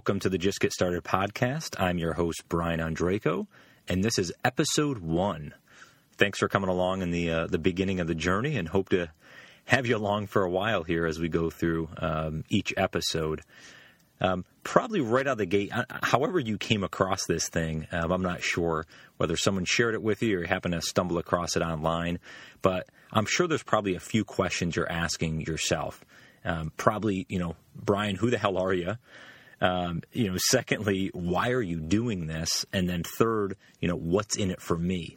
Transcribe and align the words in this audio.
Welcome 0.00 0.20
to 0.20 0.30
the 0.30 0.38
Just 0.38 0.60
Get 0.60 0.72
Started 0.72 1.04
podcast. 1.04 1.78
I'm 1.78 1.98
your 1.98 2.14
host, 2.14 2.44
Brian 2.48 2.80
Ondrako, 2.80 3.46
and 3.86 4.02
this 4.02 4.18
is 4.18 4.32
episode 4.42 4.96
one. 4.96 5.52
Thanks 6.16 6.38
for 6.38 6.48
coming 6.48 6.70
along 6.70 7.02
in 7.02 7.10
the 7.10 7.30
uh, 7.30 7.46
the 7.48 7.58
beginning 7.58 8.00
of 8.00 8.06
the 8.06 8.14
journey, 8.14 8.56
and 8.56 8.66
hope 8.66 8.88
to 8.88 9.10
have 9.66 9.84
you 9.84 9.98
along 9.98 10.28
for 10.28 10.42
a 10.42 10.48
while 10.48 10.84
here 10.84 11.04
as 11.04 11.18
we 11.18 11.28
go 11.28 11.50
through 11.50 11.90
um, 11.98 12.44
each 12.48 12.72
episode. 12.78 13.42
Um, 14.22 14.46
probably 14.64 15.02
right 15.02 15.26
out 15.26 15.32
of 15.32 15.38
the 15.38 15.44
gate, 15.44 15.70
uh, 15.70 15.84
however 16.02 16.40
you 16.40 16.56
came 16.56 16.82
across 16.82 17.26
this 17.26 17.50
thing, 17.50 17.86
um, 17.92 18.10
I'm 18.10 18.22
not 18.22 18.42
sure 18.42 18.86
whether 19.18 19.36
someone 19.36 19.66
shared 19.66 19.92
it 19.92 20.02
with 20.02 20.22
you 20.22 20.40
or 20.40 20.46
happened 20.46 20.72
to 20.72 20.80
stumble 20.80 21.18
across 21.18 21.56
it 21.56 21.62
online, 21.62 22.20
but 22.62 22.88
I'm 23.12 23.26
sure 23.26 23.46
there's 23.46 23.62
probably 23.62 23.96
a 23.96 24.00
few 24.00 24.24
questions 24.24 24.76
you're 24.76 24.90
asking 24.90 25.42
yourself. 25.42 26.02
Um, 26.42 26.72
probably, 26.78 27.26
you 27.28 27.38
know, 27.38 27.54
Brian, 27.76 28.16
who 28.16 28.30
the 28.30 28.38
hell 28.38 28.56
are 28.56 28.72
you? 28.72 28.96
Um, 29.60 30.02
you 30.12 30.30
know, 30.30 30.36
secondly, 30.38 31.10
why 31.12 31.50
are 31.50 31.62
you 31.62 31.80
doing 31.80 32.26
this? 32.26 32.64
And 32.72 32.88
then 32.88 33.02
third, 33.02 33.56
you 33.80 33.88
know, 33.88 33.96
what's 33.96 34.36
in 34.36 34.50
it 34.50 34.60
for 34.60 34.78
me? 34.78 35.16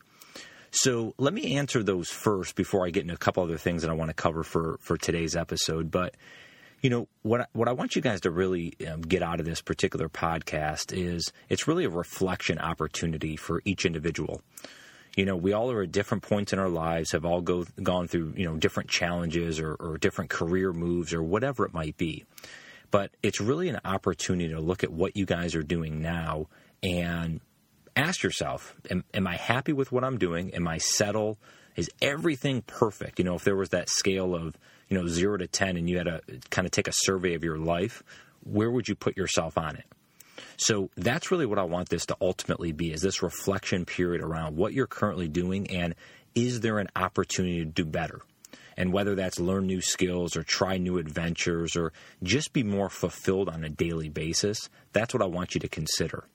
So 0.71 1.13
let 1.17 1.33
me 1.33 1.55
answer 1.55 1.83
those 1.83 2.09
first 2.09 2.55
before 2.55 2.85
I 2.85 2.89
get 2.89 3.03
into 3.03 3.13
a 3.13 3.17
couple 3.17 3.43
other 3.43 3.59
things 3.59 3.83
that 3.83 3.91
I 3.91 3.93
want 3.93 4.09
to 4.09 4.15
cover 4.15 4.43
for 4.43 4.77
for 4.81 4.97
today's 4.97 5.35
episode. 5.35 5.91
But 5.91 6.15
you 6.81 6.89
know 6.89 7.07
what 7.21 7.41
I, 7.41 7.45
what 7.53 7.67
I 7.67 7.73
want 7.73 7.95
you 7.95 8.01
guys 8.01 8.21
to 8.21 8.31
really 8.31 8.73
um, 8.91 9.01
get 9.01 9.21
out 9.21 9.39
of 9.39 9.45
this 9.45 9.61
particular 9.61 10.09
podcast 10.09 10.91
is 10.91 11.31
it's 11.47 11.67
really 11.67 11.85
a 11.85 11.89
reflection 11.89 12.57
opportunity 12.57 13.37
for 13.37 13.61
each 13.65 13.85
individual. 13.85 14.41
You 15.15 15.25
know, 15.25 15.35
we 15.35 15.53
all 15.53 15.71
are 15.71 15.83
at 15.83 15.91
different 15.91 16.23
points 16.23 16.53
in 16.53 16.59
our 16.59 16.69
lives, 16.69 17.11
have 17.11 17.23
all 17.23 17.41
go, 17.41 17.65
gone 17.81 18.07
through 18.07 18.33
you 18.35 18.45
know 18.45 18.57
different 18.57 18.89
challenges 18.89 19.59
or, 19.59 19.75
or 19.75 19.99
different 19.99 20.31
career 20.31 20.73
moves 20.73 21.13
or 21.13 21.21
whatever 21.21 21.65
it 21.65 21.73
might 21.73 21.97
be. 21.97 22.25
But 22.93 23.09
it's 23.23 23.41
really 23.41 23.69
an 23.69 23.79
opportunity 23.83 24.53
to 24.53 24.59
look 24.59 24.83
at 24.83 24.91
what 24.91 25.17
you 25.17 25.25
guys 25.25 25.55
are 25.55 25.63
doing 25.63 25.99
now 25.99 26.45
and 26.83 27.41
ask 27.95 28.21
yourself, 28.21 28.75
am, 28.91 29.03
am 29.15 29.25
I 29.25 29.35
happy 29.35 29.73
with 29.73 29.91
what 29.91 30.03
I'm 30.03 30.19
doing? 30.19 30.53
Am 30.53 30.67
I 30.67 30.77
settled? 30.77 31.37
Is 31.75 31.89
everything 32.03 32.61
perfect? 32.61 33.17
You 33.17 33.25
know, 33.25 33.33
if 33.33 33.43
there 33.45 33.55
was 33.55 33.69
that 33.69 33.89
scale 33.89 34.35
of, 34.35 34.55
you 34.89 34.99
know, 34.99 35.07
zero 35.07 35.37
to 35.37 35.47
10 35.47 35.75
and 35.75 35.89
you 35.89 35.97
had 35.97 36.05
to 36.05 36.21
kind 36.51 36.67
of 36.67 36.71
take 36.71 36.87
a 36.87 36.93
survey 36.93 37.33
of 37.33 37.43
your 37.43 37.57
life, 37.57 38.03
where 38.43 38.69
would 38.69 38.87
you 38.87 38.93
put 38.93 39.17
yourself 39.17 39.57
on 39.57 39.75
it? 39.75 39.85
So 40.57 40.91
that's 40.95 41.31
really 41.31 41.47
what 41.47 41.57
I 41.57 41.63
want 41.63 41.89
this 41.89 42.05
to 42.05 42.17
ultimately 42.21 42.73
be 42.73 42.93
is 42.93 43.01
this 43.01 43.23
reflection 43.23 43.85
period 43.85 44.21
around 44.21 44.55
what 44.55 44.71
you're 44.71 44.85
currently 44.85 45.27
doing 45.27 45.67
and 45.71 45.95
is 46.35 46.59
there 46.59 46.77
an 46.77 46.89
opportunity 46.95 47.57
to 47.57 47.65
do 47.65 47.85
better? 47.85 48.21
And 48.77 48.93
whether 48.93 49.15
that's 49.15 49.39
learn 49.39 49.67
new 49.67 49.81
skills 49.81 50.35
or 50.35 50.43
try 50.43 50.77
new 50.77 50.97
adventures 50.97 51.75
or 51.75 51.93
just 52.21 52.53
be 52.53 52.63
more 52.63 52.89
fulfilled 52.89 53.49
on 53.49 53.63
a 53.63 53.69
daily 53.69 54.09
basis, 54.09 54.69
that's 54.91 55.13
what 55.13 55.23
I 55.23 55.27
want 55.27 55.53
you 55.53 55.59
to 55.61 55.67
consider. 55.67 56.25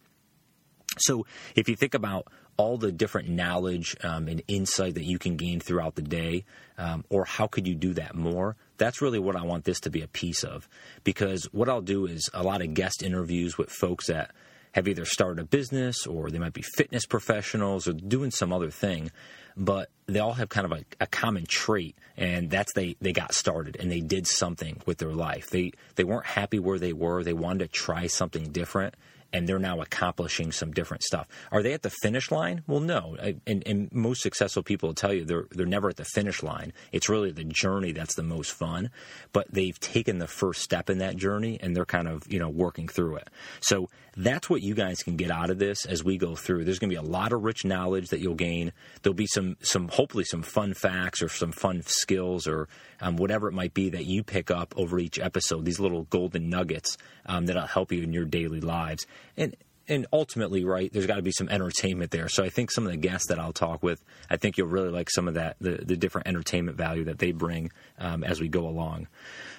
So, 0.98 1.26
if 1.54 1.68
you 1.68 1.76
think 1.76 1.94
about 1.94 2.26
all 2.56 2.76
the 2.76 2.90
different 2.90 3.28
knowledge 3.28 3.96
um, 4.02 4.26
and 4.26 4.42
insight 4.48 4.94
that 4.94 5.04
you 5.04 5.18
can 5.18 5.36
gain 5.36 5.60
throughout 5.60 5.94
the 5.94 6.02
day, 6.02 6.44
um, 6.76 7.04
or 7.08 7.24
how 7.24 7.46
could 7.46 7.68
you 7.68 7.74
do 7.74 7.94
that 7.94 8.16
more? 8.16 8.56
That's 8.78 9.00
really 9.00 9.20
what 9.20 9.36
I 9.36 9.42
want 9.42 9.64
this 9.64 9.80
to 9.80 9.90
be 9.90 10.02
a 10.02 10.08
piece 10.08 10.42
of. 10.42 10.68
Because 11.04 11.44
what 11.52 11.68
I'll 11.68 11.80
do 11.80 12.06
is 12.06 12.28
a 12.34 12.42
lot 12.42 12.62
of 12.62 12.74
guest 12.74 13.02
interviews 13.02 13.56
with 13.56 13.70
folks 13.70 14.08
that 14.08 14.32
have 14.78 14.88
either 14.88 15.04
started 15.04 15.40
a 15.42 15.44
business 15.44 16.06
or 16.06 16.30
they 16.30 16.38
might 16.38 16.52
be 16.52 16.62
fitness 16.62 17.04
professionals 17.04 17.86
or 17.88 17.92
doing 17.92 18.30
some 18.30 18.52
other 18.52 18.70
thing 18.70 19.10
but 19.58 19.90
they 20.06 20.20
all 20.20 20.34
have 20.34 20.48
kind 20.48 20.64
of 20.64 20.72
a, 20.72 20.84
a, 21.00 21.06
common 21.06 21.44
trait, 21.44 21.96
and 22.16 22.48
that's 22.48 22.72
they 22.74 22.96
they 23.00 23.12
got 23.12 23.34
started 23.34 23.76
and 23.80 23.90
they 23.90 24.00
did 24.00 24.26
something 24.26 24.80
with 24.86 24.98
their 24.98 25.12
life. 25.12 25.50
They 25.50 25.72
they 25.96 26.04
weren't 26.04 26.26
happy 26.26 26.60
where 26.60 26.78
they 26.78 26.92
were. 26.92 27.24
They 27.24 27.32
wanted 27.32 27.58
to 27.64 27.68
try 27.68 28.06
something 28.06 28.52
different, 28.52 28.94
and 29.32 29.48
they're 29.48 29.58
now 29.58 29.80
accomplishing 29.80 30.52
some 30.52 30.72
different 30.72 31.02
stuff. 31.02 31.28
Are 31.52 31.62
they 31.62 31.72
at 31.72 31.82
the 31.82 31.90
finish 32.02 32.30
line? 32.30 32.62
Well, 32.66 32.80
no. 32.80 33.16
And, 33.46 33.62
and, 33.66 33.92
most 33.92 34.22
successful 34.22 34.62
people 34.62 34.88
will 34.88 34.94
tell 34.94 35.12
you 35.12 35.24
they're 35.24 35.46
they're 35.50 35.66
never 35.66 35.88
at 35.88 35.96
the 35.96 36.04
finish 36.04 36.42
line. 36.42 36.72
It's 36.92 37.08
really 37.08 37.30
the 37.30 37.44
journey 37.44 37.92
that's 37.92 38.14
the 38.14 38.22
most 38.22 38.52
fun. 38.52 38.90
But 39.32 39.52
they've 39.52 39.78
taken 39.78 40.18
the 40.18 40.26
first 40.26 40.62
step 40.62 40.88
in 40.88 40.98
that 40.98 41.16
journey, 41.16 41.58
and 41.60 41.76
they're 41.76 41.84
kind 41.84 42.08
of 42.08 42.30
you 42.30 42.38
know 42.38 42.48
working 42.48 42.88
through 42.88 43.16
it. 43.16 43.28
So 43.60 43.88
that's 44.16 44.50
what 44.50 44.62
you 44.62 44.74
guys 44.74 45.02
can 45.02 45.16
get 45.16 45.30
out 45.30 45.50
of 45.50 45.58
this 45.58 45.84
as 45.84 46.02
we 46.02 46.18
go 46.18 46.34
through. 46.34 46.64
There's 46.64 46.78
going 46.78 46.90
to 46.90 47.00
be 47.00 47.06
a 47.06 47.10
lot 47.10 47.32
of 47.32 47.44
rich 47.44 47.64
knowledge 47.64 48.08
that 48.08 48.20
you'll 48.20 48.34
gain. 48.34 48.72
There'll 49.02 49.14
be 49.14 49.28
some 49.28 49.56
some 49.60 49.88
hopefully 49.88 50.24
some 50.24 50.42
fun 50.42 50.74
facts 50.74 51.22
or 51.22 51.28
some 51.28 51.52
fun 51.52 51.82
skills 51.82 52.46
or 52.46 52.68
um, 53.00 53.16
whatever 53.16 53.48
it 53.48 53.52
might 53.52 53.74
be 53.74 53.90
that 53.90 54.06
you 54.06 54.22
pick 54.22 54.50
up 54.50 54.74
over 54.76 54.98
each 54.98 55.18
episode. 55.18 55.64
These 55.64 55.80
little 55.80 56.04
golden 56.04 56.48
nuggets 56.48 56.96
um, 57.26 57.46
that'll 57.46 57.66
help 57.66 57.92
you 57.92 58.02
in 58.02 58.12
your 58.12 58.24
daily 58.24 58.60
lives 58.60 59.06
and 59.36 59.56
and 59.88 60.06
ultimately, 60.12 60.64
right, 60.64 60.92
there's 60.92 61.06
got 61.06 61.16
to 61.16 61.22
be 61.22 61.32
some 61.32 61.48
entertainment 61.48 62.10
there. 62.10 62.28
So 62.28 62.44
I 62.44 62.50
think 62.50 62.70
some 62.70 62.84
of 62.84 62.92
the 62.92 62.98
guests 62.98 63.28
that 63.28 63.38
I'll 63.38 63.54
talk 63.54 63.82
with, 63.82 64.04
I 64.28 64.36
think 64.36 64.58
you'll 64.58 64.68
really 64.68 64.90
like 64.90 65.08
some 65.10 65.28
of 65.28 65.34
that, 65.34 65.56
the, 65.60 65.80
the 65.82 65.96
different 65.96 66.28
entertainment 66.28 66.76
value 66.76 67.04
that 67.04 67.18
they 67.18 67.32
bring 67.32 67.72
um, 67.98 68.22
as 68.22 68.38
we 68.38 68.48
go 68.48 68.68
along. 68.68 69.08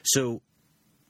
So 0.03 0.42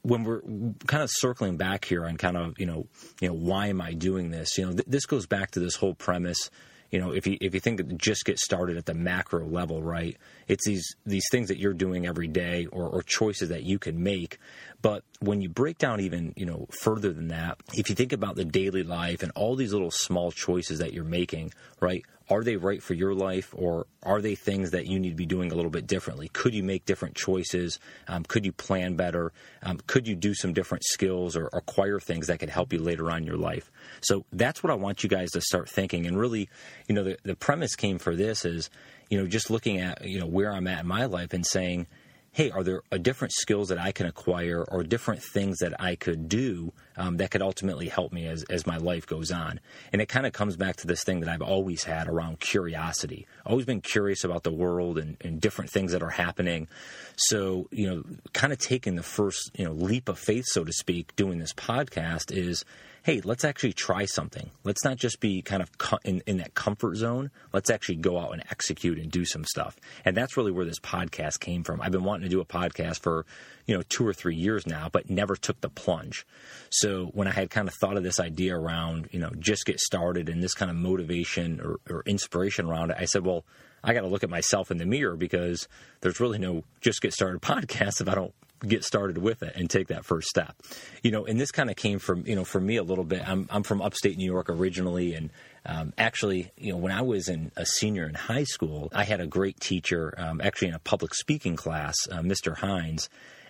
when 0.03 0.23
we're 0.23 0.41
kind 0.88 1.03
of 1.03 1.09
circling 1.11 1.57
back 1.57 1.83
here 1.83 2.05
on 2.05 2.15
kind 2.15 2.38
of, 2.38 2.57
you 2.57 2.65
know, 2.65 2.88
you 3.19 3.27
know, 3.27 3.33
why 3.33 3.67
am 3.67 3.81
I 3.81 3.93
doing 3.93 4.31
this? 4.31 4.57
You 4.57 4.67
know, 4.67 4.71
th- 4.71 4.88
this 4.88 5.05
goes 5.05 5.27
back 5.27 5.51
to 5.51 5.59
this 5.59 5.75
whole 5.75 5.93
premise 5.93 6.49
you 6.91 7.00
know, 7.00 7.11
if 7.11 7.27
you 7.27 7.38
if 7.39 7.53
you 7.53 7.59
think 7.59 7.97
just 7.97 8.25
get 8.25 8.39
started 8.39 8.77
at 8.77 8.85
the 8.85 8.94
macro 8.94 9.45
level, 9.45 9.83
right? 9.83 10.17
It's 10.47 10.66
these 10.66 10.95
these 11.05 11.25
things 11.31 11.50
that 11.50 11.59
you're 11.59 11.73
doing 11.73 12.07
every 12.07 12.27
day 12.27 12.66
or, 12.72 12.88
or 12.88 13.03
choices 13.03 13.50
that 13.50 13.63
you 13.63 13.77
can 13.77 14.01
make. 14.01 14.39
But 14.81 15.03
when 15.19 15.41
you 15.41 15.50
break 15.50 15.77
down 15.77 16.00
even 16.00 16.33
you 16.35 16.45
know 16.45 16.67
further 16.72 17.13
than 17.13 17.27
that, 17.27 17.59
if 17.73 17.89
you 17.89 17.95
think 17.95 18.13
about 18.13 18.35
the 18.35 18.45
daily 18.45 18.83
life 18.83 19.22
and 19.22 19.31
all 19.35 19.55
these 19.55 19.73
little 19.73 19.91
small 19.91 20.31
choices 20.31 20.79
that 20.79 20.94
you're 20.94 21.03
making, 21.03 21.53
right? 21.79 22.03
Are 22.29 22.44
they 22.44 22.57
right 22.57 22.81
for 22.81 22.94
your 22.94 23.13
life 23.13 23.53
or 23.57 23.88
are 24.03 24.22
they 24.22 24.35
things 24.35 24.72
that 24.72 24.85
you 24.85 25.00
need 25.00 25.09
to 25.09 25.16
be 25.16 25.25
doing 25.25 25.51
a 25.51 25.56
little 25.56 25.72
bit 25.72 25.88
differently? 25.88 26.29
Could 26.29 26.53
you 26.53 26.63
make 26.63 26.85
different 26.85 27.16
choices? 27.16 27.79
Um, 28.07 28.23
could 28.23 28.45
you 28.45 28.51
plan 28.51 28.95
better? 28.95 29.34
Um, 29.63 29.79
could 29.88 30.07
you 30.07 30.16
do 30.16 30.34
some 30.35 30.53
different 30.53 30.84
skills 30.85 31.35
or 31.35 31.50
acquire 31.53 32.00
things 32.00 32.28
that 32.28 32.39
could 32.39 32.50
help 32.50 32.72
you 32.72 32.79
later 32.79 33.09
on 33.09 33.19
in 33.19 33.23
your 33.23 33.38
life? 33.38 33.72
So 34.01 34.25
that's 34.31 34.62
what 34.62 34.72
I 34.72 34.75
want 34.75 35.03
you 35.03 35.09
guys 35.09 35.31
to 35.31 35.41
start 35.41 35.68
thinking. 35.69 36.06
And 36.06 36.18
really, 36.18 36.50
you 36.88 36.95
know, 36.95 37.03
the, 37.03 37.18
the 37.23 37.35
premise 37.35 37.75
came 37.75 37.97
for 37.97 38.16
this 38.16 38.45
is, 38.45 38.69
you 39.09 39.18
know, 39.18 39.25
just 39.25 39.50
looking 39.50 39.79
at, 39.79 40.06
you 40.06 40.19
know, 40.19 40.28
where 40.28 40.51
I'm 40.51 40.68
at 40.68 40.81
in 40.81 40.88
my 40.88 41.06
life 41.06 41.34
and 41.34 41.45
saying, 41.45 41.88
hey, 42.31 42.51
are 42.51 42.63
there 42.63 42.84
different 43.01 43.34
skills 43.34 43.69
that 43.69 43.79
I 43.79 43.91
can 43.91 44.06
acquire 44.06 44.63
or 44.63 44.84
different 44.84 45.23
things 45.23 45.57
that 45.59 45.81
I 45.81 45.95
could 45.95 46.29
do 46.29 46.73
um, 46.99 47.17
that 47.17 47.31
could 47.31 47.41
ultimately 47.41 47.87
help 47.87 48.11
me 48.11 48.27
as, 48.27 48.43
as 48.43 48.67
my 48.67 48.77
life 48.77 49.07
goes 49.07 49.31
on? 49.31 49.59
And 49.91 50.01
it 50.01 50.07
kind 50.07 50.27
of 50.27 50.33
comes 50.33 50.57
back 50.57 50.75
to 50.77 50.87
this 50.87 51.03
thing 51.03 51.21
that 51.21 51.29
I've 51.29 51.41
always 51.41 51.85
had 51.85 52.07
around 52.07 52.39
curiosity. 52.39 53.25
Always 53.45 53.65
been 53.65 53.81
curious 53.81 54.23
about 54.23 54.43
the 54.43 54.51
world 54.51 54.97
and, 54.97 55.17
and 55.21 55.39
different 55.39 55.71
things 55.71 55.93
that 55.93 56.03
are 56.03 56.09
happening. 56.09 56.67
So, 57.15 57.68
you 57.71 57.89
know, 57.89 58.03
kind 58.33 58.51
of 58.51 58.59
taking 58.59 58.95
the 58.95 59.03
first, 59.03 59.51
you 59.57 59.65
know, 59.65 59.71
leap 59.71 60.09
of 60.09 60.19
faith, 60.19 60.45
so 60.45 60.63
to 60.63 60.74
speak, 60.74 61.15
doing 61.15 61.39
this 61.39 61.53
podcast 61.53 62.35
is 62.35 62.65
hey, 63.03 63.21
let's 63.21 63.44
actually 63.44 63.74
try 63.74 64.06
something. 64.06 64.50
Let's 64.63 64.83
not 64.83 64.97
just 64.97 65.19
be 65.19 65.41
kind 65.41 65.63
of 65.63 65.71
in, 66.03 66.21
in 66.27 66.38
that 66.38 66.53
comfort 66.53 66.95
zone. 66.95 67.31
Let's 67.53 67.69
actually 67.69 67.95
go 67.95 68.19
out 68.19 68.33
and 68.33 68.44
execute 68.51 69.00
and 69.00 69.09
do 69.09 69.25
some 69.25 69.45
stuff. 69.45 69.77
And 70.06 70.15
that's 70.15 70.38
really 70.38 70.51
where 70.51 70.65
this 70.65 70.79
podcast 70.79 71.39
came 71.39 71.63
from. 71.63 71.81
I've 71.81 71.91
been 71.91 72.03
wanting 72.03 72.24
to 72.24 72.29
do 72.29 72.41
a 72.41 72.45
podcast 72.45 73.00
for, 73.00 73.25
you 73.65 73.75
know, 73.75 73.83
two 73.89 74.06
or 74.06 74.13
three 74.13 74.35
years 74.35 74.68
now, 74.68 74.89
but 74.91 75.09
never 75.09 75.35
took 75.35 75.62
the 75.62 75.69
plunge. 75.69 76.25
So 76.69 76.88
when 77.13 77.27
I 77.27 77.31
had 77.31 77.50
kind 77.50 77.68
of 77.68 77.74
thought 77.75 77.97
of 77.97 78.03
this 78.03 78.19
idea 78.19 78.56
around, 78.56 79.09
you 79.12 79.19
know, 79.19 79.31
just 79.39 79.65
get 79.65 79.80
started 79.80 80.30
and 80.30 80.44
this 80.44 80.53
kind 80.53 80.69
of 80.69 80.77
motivation 80.77 81.62
or, 81.62 81.80
or 81.89 82.03
inspiration 82.06 82.68
around 82.68 82.91
it, 82.91 82.97
I 83.00 83.06
said, 83.06 83.25
well, 83.25 83.45
I 83.83 83.94
got 83.94 84.01
to 84.01 84.07
look 84.07 84.24
at 84.24 84.30
myself 84.30 84.71
in 84.71 84.77
the 84.77 84.86
mirror 84.86 85.15
because 85.15 85.68
there's 86.01 86.19
really 86.19 86.38
no 86.38 86.63
just 86.81 87.01
get 87.01 87.13
started 87.13 87.41
podcast 87.41 88.01
if 88.01 88.09
I 88.09 88.15
don't 88.15 88.33
get 88.68 88.83
started 88.83 89.18
with 89.18 89.41
it 89.41 89.56
and 89.56 89.69
take 89.69 89.88
that 89.88 90.06
first 90.06 90.27
step. 90.27 90.56
You 91.01 91.12
know, 91.12 91.25
and 91.25 91.39
this 91.39 91.51
kind 91.51 91.69
of 91.69 91.75
came 91.75 92.00
from, 92.00 92.25
you 92.25 92.36
know, 92.36 92.44
for 92.44 92.59
me 92.59 92.75
a 92.75 92.83
little 92.83 93.06
bit. 93.06 93.27
I'm, 93.27 93.47
I'm 93.50 93.63
from 93.63 93.81
upstate 93.81 94.18
New 94.18 94.25
York 94.25 94.50
originally. 94.50 95.13
And 95.13 95.30
um, 95.65 95.94
actually, 95.97 96.51
you 96.57 96.71
know, 96.71 96.77
when 96.77 96.91
I 96.91 97.01
was 97.01 97.27
in 97.27 97.51
a 97.56 97.65
senior 97.65 98.07
in 98.07 98.15
high 98.15 98.44
school, 98.44 98.89
I 98.94 99.03
had 99.03 99.21
a 99.21 99.27
great 99.27 99.59
teacher, 99.59 100.13
um, 100.17 100.41
actually 100.41 100.69
in 100.69 100.73
a 100.73 100.79
public 100.79 101.13
speaking 101.13 101.56
class, 101.56 101.95
uh, 102.11 102.19
Mr. 102.19 102.57
Hines 102.57 103.09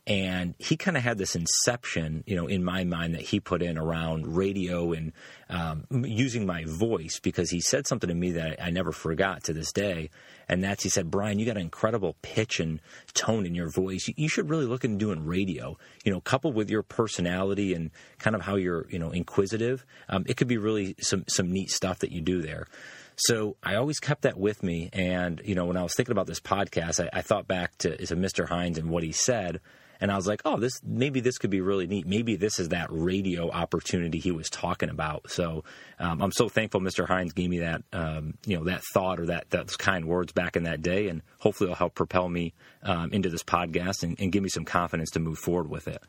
and 0.10 0.56
he 0.58 0.76
kind 0.76 0.98
of 0.98 1.04
had 1.04 1.20
this 1.20 1.36
inception, 1.36 2.24
you 2.26 2.36
know, 2.36 2.48
in 2.48 2.64
my 2.64 2.84
mind 2.84 3.14
that 3.14 3.22
he 3.22 3.40
put 3.40 3.62
in 3.62 3.78
around 3.78 4.36
radio 4.36 4.92
and 4.92 5.14
um, 5.50 5.86
using 5.92 6.48
my 6.48 6.66
voice 6.66 7.20
because 7.20 7.52
he 7.52 7.62
said 7.62 7.86
something 7.86 8.08
to 8.08 8.16
me 8.16 8.32
that 8.32 8.62
I 8.62 8.72
never 8.72 8.92
forgot 8.92 9.44
to 9.46 9.54
this 9.54 9.72
day, 9.72 10.10
and 10.48 10.64
that's 10.64 10.84
he 10.84 10.90
said, 10.90 11.12
Brian, 11.12 11.38
you 11.38 11.46
got 11.46 11.58
an 11.58 11.62
incredible 11.62 12.16
pitch 12.24 12.60
and 12.60 12.82
tone 13.14 13.46
in 13.46 13.54
your 13.54 13.70
voice. 13.70 14.10
You 14.16 14.30
should 14.30 14.50
really 14.50 14.66
look 14.66 14.84
into 14.84 14.98
doing 14.98 15.26
radio. 15.26 15.78
You 16.04 16.12
know, 16.12 16.22
coupled 16.22 16.56
with 16.56 16.72
your 16.72 16.82
personality 16.82 17.76
and 17.76 17.92
kind 18.18 18.36
of 18.36 18.42
how 18.42 18.56
you're, 18.56 18.88
you 18.90 18.98
know, 18.98 19.12
inquisitive, 19.12 19.86
um, 20.08 20.24
it 20.28 20.38
could 20.38 20.48
be 20.48 20.58
really 20.58 20.96
some 21.00 21.26
some 21.28 21.52
neat 21.52 21.70
that 22.00 22.12
you 22.12 22.22
do 22.22 22.42
there. 22.42 22.68
So 23.16 23.58
I 23.62 23.76
always 23.76 24.00
kept 24.00 24.22
that 24.22 24.38
with 24.38 24.64
me. 24.64 24.90
And, 24.94 25.42
you 25.44 25.56
know, 25.56 25.66
when 25.66 25.78
I 25.78 25.84
was 25.84 25.94
thinking 25.94 26.14
about 26.14 26.28
this 26.28 26.40
podcast, 26.40 27.04
I, 27.04 27.20
I 27.20 27.22
thought 27.22 27.48
back 27.48 27.78
to, 27.80 27.98
to 27.98 28.16
Mr. 28.16 28.48
Hines 28.48 28.78
and 28.78 28.90
what 28.90 29.04
he 29.04 29.12
said. 29.12 29.60
And 30.02 30.12
I 30.12 30.16
was 30.16 30.28
like, 30.28 30.42
oh, 30.46 30.58
this 30.58 30.80
maybe 30.84 31.20
this 31.20 31.38
could 31.38 31.50
be 31.50 31.60
really 31.60 31.86
neat. 31.86 32.08
Maybe 32.08 32.38
this 32.38 32.58
is 32.58 32.70
that 32.70 32.88
radio 32.90 33.52
opportunity 33.52 34.20
he 34.20 34.32
was 34.32 34.50
talking 34.50 34.90
about. 34.90 35.30
So 35.30 35.66
um, 36.00 36.22
I'm 36.22 36.32
so 36.32 36.48
thankful 36.48 36.80
Mr. 36.80 37.06
Hines 37.06 37.34
gave 37.34 37.50
me 37.50 37.60
that, 37.60 37.84
um, 37.92 38.36
you 38.46 38.58
know, 38.58 38.64
that 38.66 38.82
thought 38.94 39.20
or 39.20 39.26
that 39.26 39.50
those 39.50 39.76
kind 39.76 40.06
words 40.06 40.32
back 40.32 40.56
in 40.56 40.64
that 40.64 40.82
day, 40.82 41.10
and 41.10 41.22
hopefully 41.40 41.68
it'll 41.68 41.76
help 41.76 41.96
propel 41.96 42.30
me 42.30 42.54
um, 42.84 43.12
into 43.12 43.28
this 43.28 43.44
podcast 43.44 44.04
and, 44.04 44.18
and 44.22 44.32
give 44.32 44.42
me 44.42 44.50
some 44.50 44.64
confidence 44.64 45.12
to 45.12 45.20
move 45.20 45.38
forward 45.38 45.70
with 45.70 45.90
it. 45.90 46.02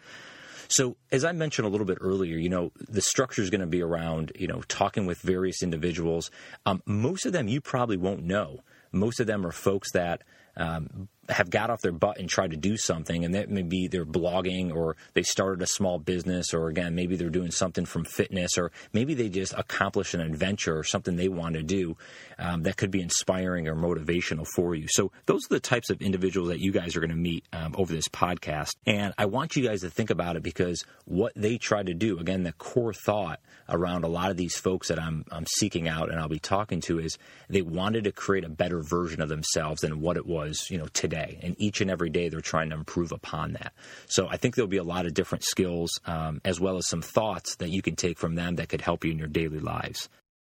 So, 0.71 0.97
as 1.11 1.25
I 1.25 1.33
mentioned 1.33 1.67
a 1.67 1.71
little 1.71 1.87
bit 1.87 1.99
earlier, 2.01 2.39
you 2.39 2.49
know, 2.49 2.71
the 2.77 3.03
structure 3.03 3.43
is 3.43 3.51
going 3.51 3.61
to 3.61 3.67
be 3.67 3.83
around, 3.83 4.31
you 4.39 4.47
know, 4.47 4.63
talking 4.69 5.05
with 5.05 5.19
various 5.19 5.65
individuals. 5.65 6.31
Um, 6.65 6.81
most 6.87 7.27
of 7.27 7.33
them 7.33 7.49
you 7.49 7.61
probably 7.61 7.97
won't 7.97 8.23
know. 8.23 8.61
Most 8.93 9.19
of 9.19 9.27
them 9.27 9.45
are 9.45 9.53
folks 9.53 9.91
that 9.93 10.23
um, 10.57 11.09
have 11.31 11.51
got 11.51 11.71
off 11.71 11.81
their 11.81 11.93
butt 11.93 12.19
and 12.19 12.29
tried 12.29 12.51
to 12.51 12.57
do 12.57 12.77
something, 12.77 13.25
and 13.25 13.35
that 13.35 13.51
maybe 13.51 13.89
they're 13.89 14.05
blogging 14.05 14.75
or 14.75 14.97
they 15.15 15.23
started 15.23 15.63
a 15.63 15.67
small 15.67 15.99
business, 15.99 16.53
or 16.53 16.69
again, 16.69 16.95
maybe 16.95 17.17
they're 17.17 17.31
doing 17.31 17.51
something 17.51 17.85
from 17.85 18.05
fitness, 18.05 18.59
or 18.59 18.73
maybe 18.93 19.15
they 19.15 19.29
just 19.29 19.55
accomplished 19.57 20.15
an 20.15 20.21
adventure 20.21 20.77
or 20.77 20.85
something 20.85 21.17
they 21.17 21.29
want 21.29 21.55
to 21.55 21.63
do 21.63 21.97
um, 22.39 22.63
that 22.63 22.77
could 22.77 22.91
be 22.91 23.01
inspiring 23.01 23.69
or 23.69 23.75
motivational 23.75 24.47
for 24.47 24.75
you. 24.75 24.87
So, 24.89 25.13
those 25.27 25.45
are 25.47 25.55
the 25.55 25.61
types 25.61 25.91
of 25.91 26.03
individuals 26.03 26.49
that 26.49 26.61
you 26.61 26.73
guys 26.73 26.97
are 26.97 27.01
going 27.01 27.11
to 27.11 27.17
meet 27.17 27.45
um, 27.53 27.75
over 27.79 27.93
this 27.93 28.09
podcast. 28.09 28.77
And 28.87 29.15
I 29.19 29.27
want 29.27 29.57
you 29.57 29.67
guys 29.67 29.83
to 29.83 29.91
think 29.91 30.11
about 30.11 30.37
it 30.37 30.43
because 30.43 30.85
what 31.05 31.33
they 31.37 31.59
try 31.59 31.83
to 31.83 31.95
do, 31.95 32.19
again, 32.19 32.43
the 32.43 32.53
core 32.53 32.93
thought 32.93 33.41
around 33.69 34.05
a 34.05 34.09
lot 34.09 34.31
of 34.31 34.37
these 34.37 34.57
folks 34.57 34.89
that 34.89 34.99
I'm, 34.99 35.25
I'm 35.31 35.47
seeking 35.47 35.89
out 35.89 36.11
and 36.11 36.19
I'll 36.19 36.29
be 36.29 36.41
talking 36.41 36.81
to 36.83 36.99
is 36.99 37.19
they 37.49 37.63
wanted 37.63 38.05
to 38.05 38.13
create 38.13 38.45
a 38.45 38.49
better 38.49 38.83
version 38.83 39.21
of 39.21 39.29
themselves 39.29 39.83
than 39.83 40.01
what 40.01 40.17
it 40.17 40.27
was, 40.27 40.67
you 40.71 40.79
know, 40.79 40.89
today 40.93 41.20
day. 41.21 41.39
And 41.43 41.55
each 41.59 41.81
and 41.81 41.91
every 41.91 42.11
day, 42.11 42.29
they're 42.29 42.41
trying 42.41 42.71
to 42.71 42.77
improve 42.77 43.13
upon 43.13 43.53
that. 43.53 43.73
So 44.07 44.29
I 44.29 44.37
think 44.37 44.55
there'll 44.55 44.69
be 44.69 44.77
a 44.77 44.85
lot 44.85 45.07
of 45.07 45.15
different 45.15 45.45
skills 45.45 46.01
um, 46.07 46.41
as 46.45 46.61
well 46.61 46.77
as 46.77 46.89
some 46.89 47.03
thoughts 47.03 47.57
that 47.57 47.71
you 47.71 47.83
can 47.83 47.97
take 47.97 48.19
from 48.19 48.35
them 48.35 48.57
that 48.57 48.69
could 48.69 48.81
help 48.81 49.05
you 49.05 49.13
in 49.13 49.19
your 49.19 49.29
daily 49.29 49.61
lives. 49.61 50.09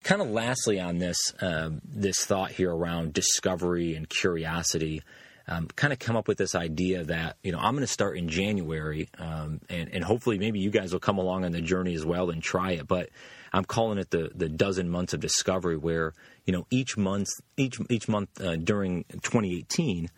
Kind 0.03 0.21
of 0.21 0.29
lastly 0.29 0.79
on 0.79 0.97
this, 0.97 1.17
um, 1.41 1.81
this 1.85 2.25
thought 2.25 2.51
here 2.51 2.73
around 2.73 3.13
discovery 3.13 3.95
and 3.95 4.09
curiosity. 4.09 5.03
Um, 5.47 5.67
kind 5.75 5.91
of 5.91 5.99
come 5.99 6.15
up 6.15 6.27
with 6.27 6.37
this 6.37 6.55
idea 6.55 7.03
that 7.05 7.35
you 7.43 7.51
know 7.51 7.57
I'm 7.57 7.73
going 7.73 7.81
to 7.81 7.87
start 7.87 8.15
in 8.15 8.29
January, 8.29 9.09
um, 9.17 9.59
and, 9.69 9.89
and 9.91 10.03
hopefully 10.03 10.37
maybe 10.37 10.59
you 10.59 10.69
guys 10.69 10.93
will 10.93 10.99
come 10.99 11.17
along 11.17 11.43
on 11.43 11.51
the 11.51 11.61
journey 11.61 11.93
as 11.95 12.05
well 12.05 12.29
and 12.29 12.41
try 12.41 12.71
it. 12.73 12.87
But 12.87 13.09
I'm 13.51 13.65
calling 13.65 13.97
it 13.97 14.11
the 14.11 14.31
the 14.33 14.47
dozen 14.47 14.89
months 14.89 15.13
of 15.13 15.19
discovery, 15.19 15.77
where 15.77 16.13
you 16.45 16.53
know 16.53 16.67
each 16.69 16.95
month 16.95 17.27
each 17.57 17.79
each 17.89 18.07
month 18.07 18.29
uh, 18.39 18.55
during 18.55 19.03
2018 19.23 20.09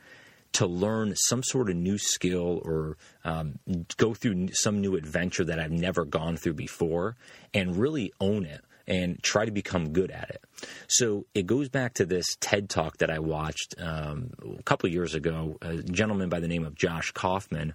to 0.53 0.67
learn 0.67 1.13
some 1.15 1.43
sort 1.43 1.69
of 1.69 1.75
new 1.75 1.97
skill 1.97 2.61
or 2.63 2.97
um, 3.23 3.59
go 3.97 4.13
through 4.13 4.49
some 4.53 4.81
new 4.81 4.95
adventure 4.95 5.43
that 5.43 5.59
I've 5.59 5.71
never 5.71 6.05
gone 6.05 6.37
through 6.37 6.53
before 6.53 7.15
and 7.53 7.75
really 7.75 8.13
own 8.19 8.45
it 8.45 8.61
and 8.87 9.21
try 9.23 9.45
to 9.45 9.51
become 9.51 9.93
good 9.93 10.11
at 10.11 10.29
it. 10.29 10.43
So 10.87 11.25
it 11.33 11.47
goes 11.47 11.69
back 11.69 11.95
to 11.95 12.05
this 12.05 12.25
TED 12.39 12.69
talk 12.69 12.97
that 12.97 13.09
I 13.09 13.19
watched 13.19 13.75
um, 13.79 14.31
a 14.59 14.63
couple 14.63 14.89
years 14.89 15.15
ago. 15.15 15.57
A 15.61 15.77
gentleman 15.77 16.29
by 16.29 16.39
the 16.39 16.47
name 16.47 16.65
of 16.65 16.75
Josh 16.75 17.11
Kaufman, 17.11 17.73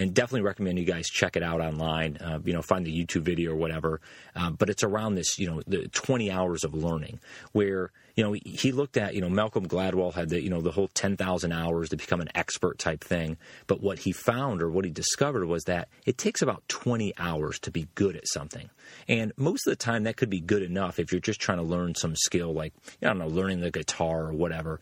and 0.00 0.14
definitely 0.14 0.40
recommend 0.40 0.78
you 0.78 0.84
guys 0.84 1.08
check 1.08 1.36
it 1.36 1.42
out 1.42 1.60
online. 1.60 2.16
Uh, 2.16 2.40
you 2.44 2.54
know, 2.54 2.62
find 2.62 2.86
the 2.86 3.04
YouTube 3.04 3.22
video 3.22 3.52
or 3.52 3.56
whatever. 3.56 4.00
Um, 4.34 4.54
but 4.54 4.70
it's 4.70 4.82
around 4.82 5.14
this, 5.14 5.38
you 5.38 5.46
know, 5.46 5.62
the 5.66 5.88
20 5.88 6.30
hours 6.30 6.64
of 6.64 6.74
learning 6.74 7.20
where 7.52 7.92
you 8.16 8.24
know, 8.24 8.32
he 8.44 8.72
looked 8.72 8.98
at, 8.98 9.14
you 9.14 9.20
know, 9.22 9.30
Malcolm 9.30 9.66
Gladwell 9.66 10.12
had 10.12 10.28
the, 10.28 10.42
you 10.42 10.50
know, 10.50 10.60
the 10.60 10.72
whole 10.72 10.88
10,000 10.88 11.52
hours 11.52 11.88
to 11.88 11.96
become 11.96 12.20
an 12.20 12.28
expert 12.34 12.78
type 12.78 13.02
thing. 13.02 13.38
But 13.66 13.80
what 13.80 14.00
he 14.00 14.12
found 14.12 14.60
or 14.60 14.70
what 14.70 14.84
he 14.84 14.90
discovered 14.90 15.46
was 15.46 15.64
that 15.64 15.88
it 16.04 16.18
takes 16.18 16.42
about 16.42 16.62
20 16.68 17.14
hours 17.16 17.58
to 17.60 17.70
be 17.70 17.88
good 17.94 18.16
at 18.16 18.28
something. 18.28 18.68
And 19.08 19.32
most 19.38 19.66
of 19.66 19.70
the 19.70 19.76
time 19.76 20.02
that 20.04 20.18
could 20.18 20.28
be 20.28 20.40
good 20.40 20.62
enough 20.62 20.98
if 20.98 21.12
you're 21.12 21.20
just 21.20 21.40
trying 21.40 21.58
to 21.58 21.64
learn 21.64 21.94
some 21.94 22.14
skill 22.14 22.52
like, 22.52 22.74
I 23.02 23.06
don't 23.06 23.18
know, 23.18 23.28
learning 23.28 23.60
the 23.60 23.70
guitar 23.70 24.26
or 24.26 24.32
whatever. 24.32 24.80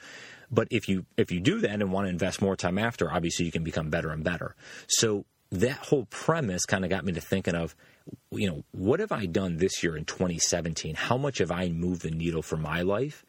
But 0.50 0.68
if 0.70 0.88
you 0.88 1.06
if 1.16 1.30
you 1.30 1.40
do 1.40 1.60
that 1.60 1.70
and 1.70 1.92
want 1.92 2.06
to 2.06 2.10
invest 2.10 2.40
more 2.40 2.56
time 2.56 2.78
after, 2.78 3.10
obviously 3.12 3.46
you 3.46 3.52
can 3.52 3.64
become 3.64 3.90
better 3.90 4.10
and 4.10 4.24
better. 4.24 4.54
So 4.86 5.24
that 5.50 5.78
whole 5.78 6.06
premise 6.06 6.66
kind 6.66 6.84
of 6.84 6.90
got 6.90 7.04
me 7.04 7.12
to 7.12 7.20
thinking 7.20 7.54
of 7.54 7.74
you 8.30 8.48
know, 8.48 8.64
what 8.72 9.00
have 9.00 9.12
I 9.12 9.26
done 9.26 9.58
this 9.58 9.82
year 9.82 9.96
in 9.96 10.04
2017? 10.04 10.94
How 10.94 11.16
much 11.16 11.38
have 11.38 11.50
I 11.50 11.68
moved 11.68 12.02
the 12.02 12.10
needle 12.10 12.42
for 12.42 12.56
my 12.56 12.82
life? 12.82 13.24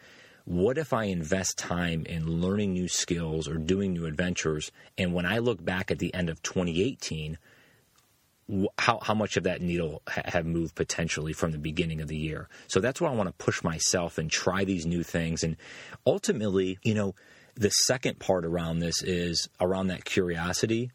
What 0.45 0.77
if 0.77 0.94
I 0.94 1.06
invest 1.06 1.57
time 1.57 2.06
in 2.06 2.42
learning 2.42 2.74
new 2.74 2.88
skills 2.88 3.48
or 3.48 3.56
doing 3.56 3.94
new 3.94 4.06
adventures? 4.06 4.71
And 4.98 5.13
when 5.13 5.25
I 5.25 5.38
look 5.38 5.63
back 5.63 5.92
at 5.92 6.00
the 6.00 6.13
end 6.13 6.30
of 6.30 6.42
2018, 6.42 7.38
how, 8.78 9.00
how 9.01 9.13
much 9.13 9.38
of 9.38 9.44
that 9.44 9.62
needle 9.62 10.01
ha- 10.07 10.22
have 10.25 10.46
moved 10.46 10.75
potentially 10.75 11.34
from 11.34 11.51
the 11.51 11.57
beginning 11.57 12.01
of 12.01 12.07
the 12.07 12.18
year? 12.18 12.50
So 12.68 12.80
that's 12.80 13.00
why 13.00 13.10
I 13.10 13.16
want 13.16 13.28
to 13.28 13.44
push 13.44 13.63
myself 13.63 14.18
and 14.18 14.30
try 14.30 14.63
these 14.66 14.86
new 14.86 15.04
things. 15.04 15.44
And 15.44 15.57
ultimately, 16.06 16.80
you 16.84 16.94
know, 16.94 17.16
the 17.56 17.69
second 17.69 18.19
part 18.19 18.46
around 18.46 18.80
this 18.80 19.01
is 19.04 19.50
around 19.60 19.88
that 19.88 20.06
curiosity. 20.06 20.92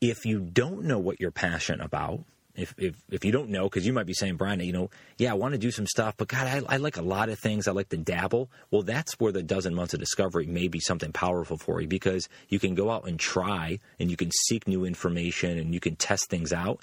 If 0.00 0.26
you 0.26 0.40
don't 0.40 0.84
know 0.84 0.98
what 0.98 1.20
you're 1.20 1.30
passionate 1.30 1.84
about, 1.84 2.24
if 2.54 2.74
if 2.76 2.96
if 3.10 3.24
you 3.24 3.32
don't 3.32 3.48
know, 3.48 3.64
because 3.64 3.86
you 3.86 3.92
might 3.92 4.06
be 4.06 4.12
saying, 4.12 4.36
Brian, 4.36 4.60
you 4.60 4.72
know, 4.72 4.90
yeah, 5.16 5.30
I 5.30 5.34
want 5.34 5.52
to 5.52 5.58
do 5.58 5.70
some 5.70 5.86
stuff, 5.86 6.16
but 6.16 6.28
God, 6.28 6.46
I, 6.46 6.74
I, 6.74 6.76
like 6.76 6.96
a 6.96 7.02
lot 7.02 7.28
of 7.28 7.38
things. 7.38 7.66
I 7.66 7.72
like 7.72 7.88
to 7.90 7.96
dabble. 7.96 8.50
Well, 8.70 8.82
that's 8.82 9.18
where 9.18 9.32
the 9.32 9.42
dozen 9.42 9.74
months 9.74 9.94
of 9.94 10.00
discovery 10.00 10.46
may 10.46 10.68
be 10.68 10.80
something 10.80 11.12
powerful 11.12 11.56
for 11.56 11.80
you 11.80 11.88
because 11.88 12.28
you 12.48 12.58
can 12.58 12.74
go 12.74 12.90
out 12.90 13.08
and 13.08 13.18
try, 13.18 13.78
and 13.98 14.10
you 14.10 14.16
can 14.16 14.30
seek 14.30 14.68
new 14.68 14.84
information, 14.84 15.58
and 15.58 15.72
you 15.72 15.80
can 15.80 15.96
test 15.96 16.28
things 16.28 16.52
out. 16.52 16.80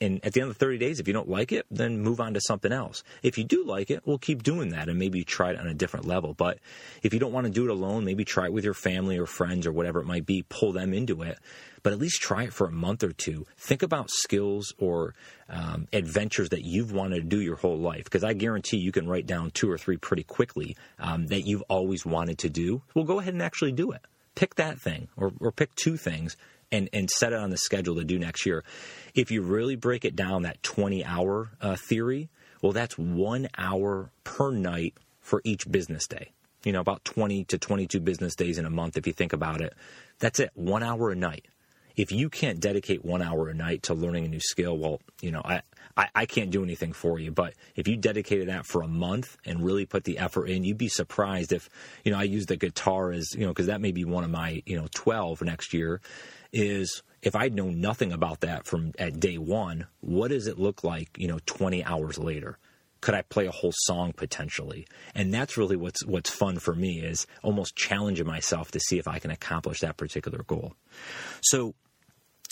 And 0.00 0.24
at 0.24 0.32
the 0.32 0.40
end 0.40 0.50
of 0.50 0.58
the 0.58 0.64
thirty 0.64 0.78
days, 0.78 0.98
if 0.98 1.06
you 1.06 1.14
don't 1.14 1.28
like 1.28 1.52
it, 1.52 1.66
then 1.70 2.00
move 2.00 2.20
on 2.20 2.34
to 2.34 2.40
something 2.40 2.72
else. 2.72 3.04
If 3.22 3.38
you 3.38 3.44
do 3.44 3.64
like 3.64 3.90
it, 3.90 4.02
we'll 4.04 4.18
keep 4.18 4.42
doing 4.42 4.70
that, 4.70 4.88
and 4.88 4.98
maybe 4.98 5.22
try 5.22 5.50
it 5.50 5.58
on 5.58 5.68
a 5.68 5.74
different 5.74 6.06
level. 6.06 6.34
But 6.34 6.58
if 7.02 7.14
you 7.14 7.20
don't 7.20 7.32
want 7.32 7.46
to 7.46 7.52
do 7.52 7.64
it 7.64 7.70
alone, 7.70 8.04
maybe 8.04 8.24
try 8.24 8.46
it 8.46 8.52
with 8.52 8.64
your 8.64 8.74
family 8.74 9.18
or 9.18 9.26
friends 9.26 9.66
or 9.66 9.72
whatever 9.72 10.00
it 10.00 10.06
might 10.06 10.26
be. 10.26 10.44
Pull 10.48 10.72
them 10.72 10.92
into 10.92 11.22
it 11.22 11.38
but 11.82 11.92
at 11.92 11.98
least 11.98 12.20
try 12.20 12.44
it 12.44 12.52
for 12.52 12.66
a 12.66 12.72
month 12.72 13.02
or 13.02 13.12
two. 13.12 13.46
Think 13.56 13.82
about 13.82 14.10
skills 14.10 14.72
or 14.78 15.14
um, 15.48 15.88
adventures 15.92 16.50
that 16.50 16.64
you've 16.64 16.92
wanted 16.92 17.16
to 17.16 17.22
do 17.22 17.40
your 17.40 17.56
whole 17.56 17.78
life, 17.78 18.04
because 18.04 18.24
I 18.24 18.32
guarantee 18.32 18.78
you 18.78 18.92
can 18.92 19.08
write 19.08 19.26
down 19.26 19.50
two 19.50 19.70
or 19.70 19.78
three 19.78 19.96
pretty 19.96 20.22
quickly 20.22 20.76
um, 20.98 21.26
that 21.26 21.46
you've 21.46 21.64
always 21.68 22.06
wanted 22.06 22.38
to 22.38 22.50
do. 22.50 22.82
Well, 22.94 23.04
go 23.04 23.20
ahead 23.20 23.34
and 23.34 23.42
actually 23.42 23.72
do 23.72 23.90
it. 23.92 24.02
Pick 24.34 24.54
that 24.54 24.80
thing, 24.80 25.08
or, 25.16 25.32
or 25.40 25.52
pick 25.52 25.74
two 25.74 25.96
things 25.96 26.36
and, 26.70 26.88
and 26.92 27.10
set 27.10 27.32
it 27.32 27.38
on 27.38 27.50
the 27.50 27.58
schedule 27.58 27.96
to 27.96 28.04
do 28.04 28.18
next 28.18 28.46
year. 28.46 28.64
If 29.14 29.30
you 29.30 29.42
really 29.42 29.76
break 29.76 30.04
it 30.04 30.16
down, 30.16 30.42
that 30.42 30.62
20 30.62 31.04
hour 31.04 31.50
uh, 31.60 31.76
theory, 31.76 32.30
well, 32.62 32.72
that's 32.72 32.96
one 32.96 33.48
hour 33.58 34.10
per 34.24 34.50
night 34.50 34.94
for 35.20 35.42
each 35.44 35.70
business 35.70 36.06
day. 36.06 36.32
You 36.64 36.72
know, 36.72 36.80
about 36.80 37.04
20 37.04 37.44
to 37.46 37.58
22 37.58 38.00
business 38.00 38.36
days 38.36 38.56
in 38.56 38.64
a 38.64 38.70
month, 38.70 38.96
if 38.96 39.06
you 39.06 39.12
think 39.12 39.32
about 39.32 39.60
it. 39.60 39.74
That's 40.20 40.38
it, 40.38 40.50
one 40.54 40.84
hour 40.84 41.10
a 41.10 41.16
night 41.16 41.46
if 41.96 42.12
you 42.12 42.28
can't 42.28 42.60
dedicate 42.60 43.04
one 43.04 43.22
hour 43.22 43.48
a 43.48 43.54
night 43.54 43.84
to 43.84 43.94
learning 43.94 44.24
a 44.24 44.28
new 44.28 44.40
skill, 44.40 44.76
well, 44.76 45.00
you 45.20 45.30
know, 45.30 45.42
I, 45.44 45.62
I, 45.96 46.08
I, 46.14 46.26
can't 46.26 46.50
do 46.50 46.62
anything 46.62 46.92
for 46.92 47.18
you. 47.18 47.30
But 47.30 47.54
if 47.76 47.86
you 47.86 47.96
dedicated 47.96 48.48
that 48.48 48.66
for 48.66 48.82
a 48.82 48.88
month 48.88 49.36
and 49.44 49.64
really 49.64 49.86
put 49.86 50.04
the 50.04 50.18
effort 50.18 50.46
in, 50.46 50.64
you'd 50.64 50.78
be 50.78 50.88
surprised 50.88 51.52
if, 51.52 51.68
you 52.04 52.12
know, 52.12 52.18
I 52.18 52.24
use 52.24 52.46
the 52.46 52.56
guitar 52.56 53.12
as, 53.12 53.34
you 53.34 53.42
know, 53.42 53.48
because 53.48 53.66
that 53.66 53.80
may 53.80 53.92
be 53.92 54.04
one 54.04 54.24
of 54.24 54.30
my, 54.30 54.62
you 54.66 54.76
know, 54.76 54.88
12 54.92 55.42
next 55.42 55.74
year, 55.74 56.00
is 56.52 57.02
if 57.22 57.36
I'd 57.36 57.54
known 57.54 57.80
nothing 57.80 58.12
about 58.12 58.40
that 58.40 58.66
from 58.66 58.92
at 58.98 59.20
day 59.20 59.38
one, 59.38 59.86
what 60.00 60.28
does 60.28 60.46
it 60.46 60.58
look 60.58 60.82
like, 60.82 61.16
you 61.18 61.28
know, 61.28 61.38
20 61.46 61.84
hours 61.84 62.18
later? 62.18 62.58
Could 63.02 63.14
I 63.14 63.22
play 63.22 63.46
a 63.46 63.50
whole 63.50 63.74
song 63.74 64.14
potentially? 64.14 64.86
And 65.14 65.34
that's 65.34 65.58
really 65.58 65.76
what's 65.76 66.06
what's 66.06 66.30
fun 66.30 66.58
for 66.58 66.74
me 66.74 67.00
is 67.00 67.26
almost 67.42 67.76
challenging 67.76 68.26
myself 68.26 68.70
to 68.70 68.80
see 68.80 68.98
if 68.98 69.06
I 69.06 69.18
can 69.18 69.30
accomplish 69.30 69.80
that 69.80 69.98
particular 69.98 70.42
goal. 70.44 70.74
So 71.42 71.74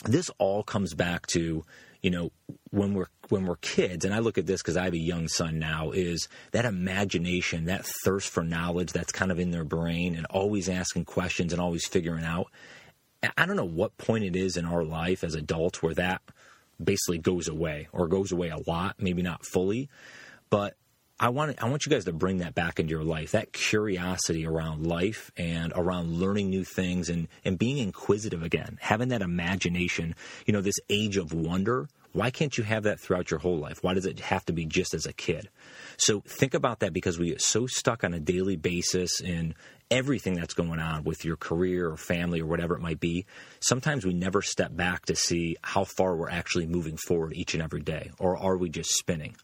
this 0.05 0.31
all 0.39 0.63
comes 0.63 0.93
back 0.93 1.27
to 1.29 1.65
you 2.03 2.11
know 2.11 2.33
when 2.71 2.95
we're 2.95 3.09
when 3.29 3.45
we're 3.45 3.57
kids 3.57 4.07
and 4.07 4.15
i 4.15 4.19
look 4.19 4.39
at 4.39 4.47
this 4.47 4.63
because 4.63 4.79
i 4.79 4.85
have 4.85 4.95
a 4.95 4.99
young 4.99 5.29
son 5.29 5.59
now 5.59 5.91
is 5.91 6.27
that 6.53 6.65
imagination 6.65 7.67
that 7.67 7.85
thirst 8.03 8.31
for 8.31 8.43
knowledge 8.43 8.93
that's 8.93 9.13
kind 9.13 9.31
of 9.31 9.39
in 9.39 9.51
their 9.51 9.65
brain 9.65 10.17
and 10.17 10.25
always 10.27 10.71
asking 10.71 11.05
questions 11.05 11.53
and 11.53 11.61
always 11.61 11.87
figuring 11.87 12.25
out 12.25 12.47
i 13.37 13.45
don't 13.45 13.57
know 13.57 13.65
what 13.65 13.99
point 13.99 14.25
it 14.25 14.35
is 14.35 14.57
in 14.57 14.65
our 14.65 14.83
life 14.83 15.23
as 15.23 15.35
adults 15.35 15.83
where 15.83 15.93
that 15.93 16.23
basically 16.83 17.19
goes 17.19 17.47
away 17.47 17.87
or 17.93 18.09
goes 18.09 18.33
away 18.33 18.49
a 18.49 18.71
lot 18.71 18.97
maybe 18.99 19.21
not 19.21 19.45
fully 19.45 19.91
but 20.51 20.75
I 21.19 21.29
want 21.29 21.63
I 21.63 21.69
want 21.69 21.85
you 21.85 21.91
guys 21.91 22.07
to 22.07 22.13
bring 22.13 22.39
that 22.39 22.55
back 22.55 22.81
into 22.81 22.91
your 22.91 23.05
life. 23.05 23.33
That 23.33 23.53
curiosity 23.53 24.47
around 24.47 24.87
life 24.87 25.31
and 25.37 25.71
around 25.77 26.15
learning 26.15 26.49
new 26.49 26.65
things 26.65 27.11
and 27.11 27.29
and 27.45 27.59
being 27.59 27.79
inquisitive 27.79 28.43
again, 28.43 28.79
having 28.81 29.09
that 29.09 29.23
imagination. 29.23 30.15
You 30.47 30.55
know, 30.55 30.63
this 30.63 30.81
age 30.89 31.19
of 31.19 31.33
wonder 31.33 31.89
Why 32.13 32.31
can't 32.31 32.57
you 32.57 32.65
have 32.65 32.85
that 32.85 33.01
throughout 33.01 33.31
your 33.31 33.39
whole 33.41 33.59
life? 33.59 33.79
Why 33.83 33.95
does 33.95 34.07
it 34.07 34.19
have 34.21 34.45
to 34.47 34.53
be 34.53 34.65
just 34.65 34.95
as 34.95 35.07
a 35.07 35.13
kid? 35.13 35.49
So 35.97 36.21
think 36.21 36.55
about 36.55 36.81
that 36.81 36.93
because 36.93 37.19
we 37.19 37.29
get 37.29 37.43
so 37.43 37.67
stuck 37.67 38.03
on 38.03 38.15
a 38.15 38.21
daily 38.21 38.57
basis 38.57 39.21
in 39.21 39.55
everything 39.91 40.35
that's 40.35 40.55
going 40.55 40.79
on 40.79 41.05
with 41.05 41.25
your 41.25 41.37
career 41.37 41.91
or 41.91 41.97
family 41.97 42.41
or 42.41 42.47
whatever 42.47 42.77
it 42.77 42.81
might 42.81 43.01
be. 43.01 43.27
Sometimes 43.61 44.05
we 44.05 44.15
never 44.15 44.43
step 44.43 44.75
back 44.75 45.07
to 45.07 45.17
see 45.17 45.57
how 45.63 45.85
far 45.85 46.17
we're 46.17 46.31
actually 46.31 46.67
moving 46.67 46.97
forward 46.97 47.33
each 47.35 47.55
and 47.55 47.63
every 47.63 47.83
day, 47.83 48.11
or 48.19 48.37
are 48.37 48.57
we 48.57 48.69
just 48.69 48.91
spinning? 48.91 49.35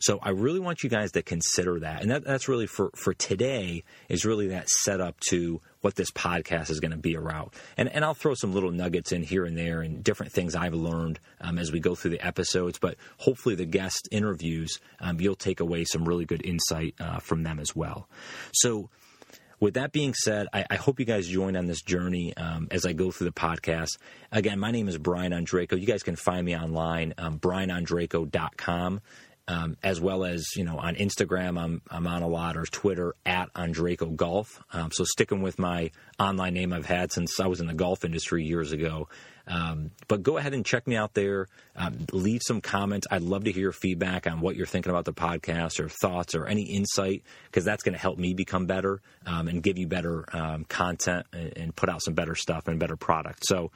So 0.00 0.18
I 0.22 0.30
really 0.30 0.60
want 0.60 0.82
you 0.82 0.90
guys 0.90 1.12
to 1.12 1.22
consider 1.22 1.80
that. 1.80 2.02
And 2.02 2.10
that, 2.10 2.24
that's 2.24 2.48
really 2.48 2.66
for, 2.66 2.90
for 2.94 3.14
today 3.14 3.84
is 4.08 4.24
really 4.24 4.48
that 4.48 4.68
setup 4.68 5.18
to 5.30 5.60
what 5.80 5.94
this 5.94 6.10
podcast 6.10 6.70
is 6.70 6.80
going 6.80 6.90
to 6.90 6.96
be 6.96 7.14
about. 7.14 7.54
And, 7.76 7.88
and 7.88 8.04
I'll 8.04 8.14
throw 8.14 8.34
some 8.34 8.52
little 8.52 8.70
nuggets 8.70 9.12
in 9.12 9.22
here 9.22 9.44
and 9.44 9.56
there 9.56 9.80
and 9.80 10.02
different 10.04 10.32
things 10.32 10.54
I've 10.54 10.74
learned 10.74 11.18
um, 11.40 11.58
as 11.58 11.72
we 11.72 11.80
go 11.80 11.94
through 11.94 12.12
the 12.12 12.26
episodes. 12.26 12.78
But 12.78 12.96
hopefully, 13.18 13.54
the 13.54 13.66
guest 13.66 14.08
interviews, 14.10 14.80
um, 15.00 15.20
you'll 15.20 15.34
take 15.34 15.60
away 15.60 15.84
some 15.84 16.04
really 16.04 16.24
good 16.24 16.44
insight 16.44 16.94
uh, 17.00 17.18
from 17.18 17.42
them 17.42 17.58
as 17.58 17.74
well. 17.74 18.08
So, 18.52 18.90
with 19.60 19.74
that 19.74 19.92
being 19.92 20.14
said, 20.14 20.48
I, 20.52 20.64
I, 20.70 20.76
hope 20.76 21.00
you 21.00 21.06
guys 21.06 21.26
join 21.26 21.56
on 21.56 21.66
this 21.66 21.82
journey 21.82 22.36
um, 22.36 22.68
as 22.70 22.84
I 22.84 22.92
go 22.92 23.10
through 23.10 23.26
the 23.26 23.32
podcast. 23.32 23.98
Again, 24.30 24.58
my 24.58 24.70
name 24.70 24.88
is 24.88 24.98
Brian 24.98 25.32
Ondrako. 25.32 25.80
You 25.80 25.86
guys 25.86 26.02
can 26.02 26.16
find 26.16 26.44
me 26.44 26.56
online, 26.56 27.14
um, 27.18 27.38
brianondrako.com 27.38 29.00
um, 29.48 29.76
as 29.82 30.00
well 30.00 30.24
as 30.24 30.46
you 30.56 30.64
know 30.64 30.78
on 30.78 30.94
Instagram. 30.96 31.60
I'm 31.60 31.82
I'm 31.90 32.06
on 32.06 32.22
a 32.22 32.28
lot 32.28 32.56
or 32.56 32.64
Twitter 32.64 33.14
at 33.24 33.52
Ondrako 33.54 34.14
Golf. 34.14 34.62
Um, 34.72 34.90
so 34.90 35.04
sticking 35.04 35.42
with 35.42 35.58
my 35.58 35.90
online 36.18 36.54
name 36.54 36.72
I've 36.72 36.86
had 36.86 37.12
since 37.12 37.38
I 37.40 37.46
was 37.46 37.60
in 37.60 37.66
the 37.66 37.74
golf 37.74 38.04
industry 38.04 38.44
years 38.44 38.72
ago. 38.72 39.08
Um, 39.48 39.92
but 40.08 40.24
go 40.24 40.38
ahead 40.38 40.54
and 40.54 40.66
check 40.66 40.88
me 40.88 40.96
out 40.96 41.14
there. 41.14 41.46
Um, 41.76 42.06
leave 42.12 42.40
some 42.44 42.60
comments. 42.60 43.06
I'd 43.10 43.22
love 43.22 43.44
to 43.44 43.52
hear 43.52 43.62
your 43.62 43.72
feedback 43.72 44.26
on 44.26 44.40
what 44.40 44.56
you're 44.56 44.66
thinking 44.66 44.90
about 44.90 45.04
the 45.04 45.12
podcast 45.12 45.78
or 45.78 45.88
thoughts 45.88 46.34
or 46.34 46.46
any 46.46 46.62
insight 46.62 47.22
because 47.44 47.64
that's 47.64 47.84
going 47.84 47.92
to 47.92 48.00
help 48.00 48.18
me 48.18 48.34
become 48.34 48.66
better 48.66 49.00
um, 49.24 49.46
and 49.46 49.62
give 49.62 49.78
you 49.78 49.86
better 49.86 50.24
um, 50.34 50.64
content 50.64 51.26
and, 51.32 51.56
and 51.56 51.76
put 51.76 51.88
out 51.88 52.02
some 52.02 52.14
better 52.14 52.34
stuff 52.34 52.66
and 52.66 52.80
better 52.80 52.96
product. 52.96 53.46
So. 53.46 53.70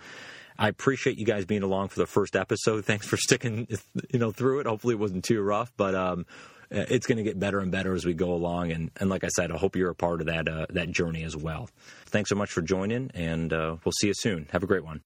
I 0.60 0.68
appreciate 0.68 1.18
you 1.18 1.24
guys 1.24 1.46
being 1.46 1.62
along 1.62 1.88
for 1.88 1.98
the 1.98 2.06
first 2.06 2.36
episode. 2.36 2.84
Thanks 2.84 3.06
for 3.06 3.16
sticking, 3.16 3.66
you 4.12 4.18
know, 4.18 4.30
through 4.30 4.60
it. 4.60 4.66
Hopefully, 4.66 4.92
it 4.92 5.00
wasn't 5.00 5.24
too 5.24 5.40
rough, 5.40 5.72
but 5.78 5.94
um, 5.94 6.26
it's 6.70 7.06
going 7.06 7.16
to 7.16 7.24
get 7.24 7.38
better 7.38 7.60
and 7.60 7.72
better 7.72 7.94
as 7.94 8.04
we 8.04 8.12
go 8.12 8.34
along. 8.34 8.70
And, 8.70 8.90
and 9.00 9.08
like 9.08 9.24
I 9.24 9.28
said, 9.28 9.50
I 9.50 9.56
hope 9.56 9.74
you're 9.74 9.90
a 9.90 9.94
part 9.94 10.20
of 10.20 10.26
that 10.26 10.48
uh, 10.48 10.66
that 10.68 10.90
journey 10.90 11.24
as 11.24 11.34
well. 11.34 11.70
Thanks 12.06 12.28
so 12.28 12.36
much 12.36 12.50
for 12.50 12.60
joining, 12.60 13.10
and 13.14 13.50
uh, 13.54 13.76
we'll 13.84 13.92
see 14.00 14.08
you 14.08 14.14
soon. 14.14 14.48
Have 14.52 14.62
a 14.62 14.66
great 14.66 14.84
one. 14.84 15.00